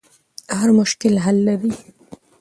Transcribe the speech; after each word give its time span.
هر 0.59 0.69
مشکل 0.79 1.13
حل 1.25 1.37
لري. 1.47 1.71